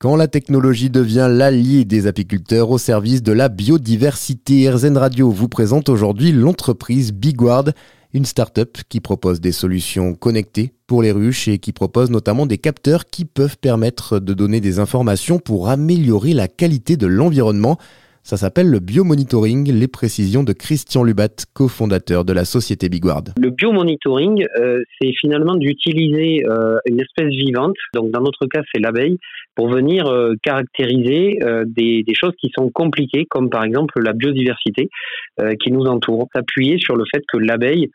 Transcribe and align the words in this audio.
Quand 0.00 0.14
la 0.14 0.28
technologie 0.28 0.90
devient 0.90 1.26
l'allié 1.28 1.84
des 1.84 2.06
apiculteurs 2.06 2.70
au 2.70 2.78
service 2.78 3.20
de 3.20 3.32
la 3.32 3.48
biodiversité, 3.48 4.70
RZN 4.70 4.96
Radio 4.96 5.28
vous 5.28 5.48
présente 5.48 5.88
aujourd'hui 5.88 6.30
l'entreprise 6.30 7.12
Bigward, 7.12 7.72
une 8.14 8.24
start-up 8.24 8.78
qui 8.88 9.00
propose 9.00 9.40
des 9.40 9.50
solutions 9.50 10.14
connectées 10.14 10.72
pour 10.86 11.02
les 11.02 11.10
ruches 11.10 11.48
et 11.48 11.58
qui 11.58 11.72
propose 11.72 12.10
notamment 12.10 12.46
des 12.46 12.58
capteurs 12.58 13.06
qui 13.06 13.24
peuvent 13.24 13.58
permettre 13.58 14.20
de 14.20 14.34
donner 14.34 14.60
des 14.60 14.78
informations 14.78 15.40
pour 15.40 15.68
améliorer 15.68 16.32
la 16.32 16.46
qualité 16.46 16.96
de 16.96 17.08
l'environnement. 17.08 17.76
Ça 18.28 18.36
s'appelle 18.36 18.68
le 18.68 18.78
biomonitoring, 18.78 19.72
les 19.72 19.88
précisions 19.88 20.44
de 20.44 20.52
Christian 20.52 21.02
Lubat, 21.02 21.46
cofondateur 21.54 22.26
de 22.26 22.34
la 22.34 22.44
société 22.44 22.90
Bigward. 22.90 23.32
Le 23.38 23.48
biomonitoring, 23.48 24.44
euh, 24.60 24.82
c'est 25.00 25.12
finalement 25.18 25.54
d'utiliser 25.54 26.42
euh, 26.46 26.76
une 26.84 27.00
espèce 27.00 27.30
vivante, 27.30 27.74
donc 27.94 28.10
dans 28.10 28.20
notre 28.20 28.44
cas 28.44 28.60
c'est 28.70 28.82
l'abeille, 28.82 29.16
pour 29.54 29.70
venir 29.70 30.08
euh, 30.08 30.34
caractériser 30.42 31.38
des, 31.68 32.02
des, 32.02 32.14
choses 32.14 32.34
qui 32.38 32.50
sont 32.54 32.68
compliquées, 32.68 33.24
comme 33.24 33.48
par 33.48 33.64
exemple 33.64 33.98
la 34.02 34.12
biodiversité 34.12 34.90
qui 35.64 35.72
nous 35.72 35.86
entoure. 35.86 36.28
S'appuyer 36.34 36.78
sur 36.78 36.96
le 36.96 37.04
fait 37.10 37.22
que 37.32 37.38
l'abeille 37.38 37.88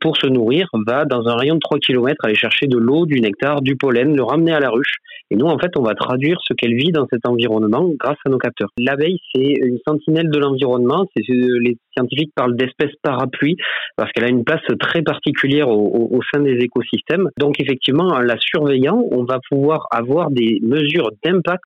pour 0.00 0.16
se 0.16 0.26
nourrir, 0.26 0.68
va 0.86 1.04
dans 1.04 1.26
un 1.26 1.36
rayon 1.36 1.54
de 1.54 1.60
3 1.60 1.78
km 1.78 2.24
aller 2.24 2.34
chercher 2.34 2.66
de 2.66 2.78
l'eau, 2.78 3.06
du 3.06 3.20
nectar, 3.20 3.60
du 3.62 3.76
pollen, 3.76 4.16
le 4.16 4.22
ramener 4.22 4.52
à 4.52 4.60
la 4.60 4.70
ruche. 4.70 4.94
Et 5.30 5.36
nous, 5.36 5.46
en 5.46 5.58
fait, 5.58 5.76
on 5.76 5.82
va 5.82 5.94
traduire 5.94 6.38
ce 6.46 6.52
qu'elle 6.54 6.74
vit 6.74 6.92
dans 6.92 7.06
cet 7.10 7.26
environnement 7.26 7.90
grâce 7.98 8.18
à 8.26 8.30
nos 8.30 8.38
capteurs. 8.38 8.68
L'abeille, 8.78 9.18
c'est 9.34 9.54
une 9.62 9.78
sentinelle 9.86 10.28
de 10.28 10.38
l'environnement. 10.38 11.06
Les 11.16 11.76
scientifiques 11.96 12.32
parlent 12.34 12.56
d'espèce 12.56 12.92
parapluie 13.02 13.56
parce 13.96 14.12
qu'elle 14.12 14.24
a 14.24 14.28
une 14.28 14.44
place 14.44 14.62
très 14.78 15.02
particulière 15.02 15.68
au, 15.68 16.08
au, 16.10 16.20
sein 16.32 16.40
des 16.40 16.58
écosystèmes. 16.58 17.30
Donc, 17.38 17.60
effectivement, 17.60 18.08
en 18.08 18.20
la 18.20 18.36
surveillant, 18.38 19.02
on 19.12 19.24
va 19.24 19.40
pouvoir 19.50 19.86
avoir 19.90 20.30
des 20.30 20.60
mesures 20.62 21.10
d'impact 21.24 21.64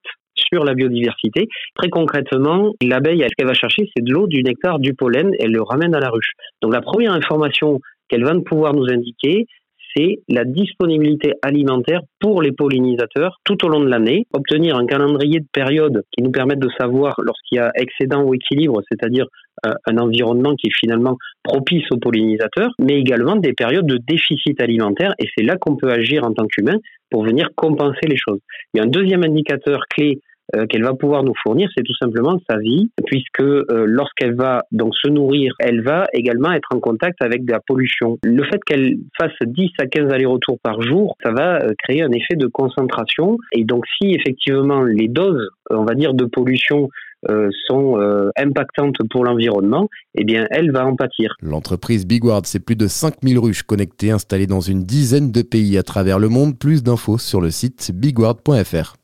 sur 0.52 0.64
la 0.64 0.74
biodiversité. 0.74 1.48
Très 1.74 1.88
concrètement, 1.88 2.74
l'abeille, 2.82 3.22
ce 3.22 3.34
qu'elle 3.36 3.46
va 3.46 3.54
chercher, 3.54 3.90
c'est 3.94 4.04
de 4.04 4.12
l'eau, 4.12 4.26
du 4.26 4.42
nectar, 4.42 4.78
du 4.78 4.94
pollen, 4.94 5.30
elle 5.38 5.52
le 5.52 5.62
ramène 5.62 5.94
à 5.94 6.00
la 6.00 6.10
ruche. 6.10 6.32
Donc 6.62 6.72
la 6.72 6.80
première 6.80 7.12
information 7.12 7.80
qu'elle 8.08 8.24
va 8.24 8.34
pouvoir 8.40 8.74
nous 8.74 8.86
indiquer, 8.90 9.46
c'est 9.96 10.20
la 10.28 10.44
disponibilité 10.44 11.32
alimentaire 11.42 12.00
pour 12.20 12.42
les 12.42 12.52
pollinisateurs 12.52 13.38
tout 13.44 13.64
au 13.64 13.68
long 13.68 13.80
de 13.80 13.88
l'année. 13.88 14.26
Obtenir 14.32 14.76
un 14.76 14.86
calendrier 14.86 15.40
de 15.40 15.46
période 15.52 16.02
qui 16.12 16.22
nous 16.22 16.30
permette 16.30 16.58
de 16.58 16.68
savoir 16.78 17.14
lorsqu'il 17.22 17.56
y 17.56 17.60
a 17.60 17.72
excédent 17.74 18.22
ou 18.22 18.34
équilibre, 18.34 18.82
c'est-à-dire 18.90 19.26
euh, 19.66 19.72
un 19.86 19.98
environnement 19.98 20.54
qui 20.54 20.68
est 20.68 20.76
finalement 20.78 21.16
propice 21.42 21.84
aux 21.90 21.96
pollinisateurs, 21.96 22.70
mais 22.78 22.98
également 22.98 23.36
des 23.36 23.54
périodes 23.54 23.86
de 23.86 23.98
déficit 24.06 24.60
alimentaire. 24.60 25.14
Et 25.18 25.28
c'est 25.36 25.44
là 25.44 25.56
qu'on 25.56 25.76
peut 25.76 25.90
agir 25.90 26.24
en 26.24 26.32
tant 26.32 26.46
qu'humain 26.46 26.76
pour 27.10 27.24
venir 27.24 27.48
compenser 27.56 28.06
les 28.08 28.16
choses. 28.16 28.40
Il 28.74 28.78
y 28.78 28.80
a 28.80 28.84
un 28.84 28.88
deuxième 28.88 29.24
indicateur 29.24 29.80
clé 29.90 30.20
euh, 30.56 30.66
qu'elle 30.66 30.82
va 30.82 30.94
pouvoir 30.94 31.24
nous 31.24 31.34
fournir, 31.42 31.68
c'est 31.76 31.84
tout 31.84 31.94
simplement 32.00 32.38
sa 32.48 32.56
vie, 32.56 32.90
puisque 33.04 33.40
euh, 33.42 33.84
lorsqu'elle 33.86 34.34
va 34.34 34.62
donc 34.72 34.94
se 34.94 35.08
nourrir, 35.08 35.54
elle 35.58 35.82
va 35.82 36.06
également 36.14 36.52
être 36.52 36.68
en 36.74 36.80
contact 36.80 37.20
avec 37.20 37.44
de 37.44 37.52
la 37.52 37.60
pollution. 37.60 38.18
Le 38.22 38.42
fait 38.44 38.62
qu'elle 38.64 38.96
fasse 39.20 39.36
10 39.44 39.70
à 39.78 39.86
15 39.86 40.10
allers-retours 40.10 40.58
par 40.62 40.80
jour, 40.80 41.16
ça 41.22 41.32
va 41.32 41.62
euh, 41.62 41.72
créer 41.84 42.02
un 42.02 42.10
effet 42.12 42.36
de 42.36 42.46
concentration. 42.46 43.36
Et 43.52 43.64
donc 43.64 43.84
si 43.98 44.14
effectivement 44.14 44.82
les 44.82 45.08
doses, 45.08 45.50
on 45.68 45.84
va 45.84 45.94
dire, 45.94 46.14
de 46.14 46.24
pollution 46.24 46.88
sont 47.66 47.98
impactantes 48.36 48.96
pour 49.10 49.24
l'environnement, 49.24 49.88
eh 50.14 50.22
bien, 50.22 50.46
elle 50.50 50.70
va 50.70 50.86
en 50.86 50.94
pâtir. 50.94 51.34
L'entreprise 51.42 52.06
Bigward, 52.06 52.46
c'est 52.46 52.64
plus 52.64 52.76
de 52.76 52.86
5000 52.86 53.40
ruches 53.40 53.64
connectées 53.64 54.12
installées 54.12 54.46
dans 54.46 54.60
une 54.60 54.84
dizaine 54.84 55.32
de 55.32 55.42
pays 55.42 55.76
à 55.78 55.82
travers 55.82 56.20
le 56.20 56.28
monde. 56.28 56.56
Plus 56.56 56.84
d'infos 56.84 57.18
sur 57.18 57.40
le 57.40 57.50
site 57.50 57.90
bigward.fr. 57.92 58.97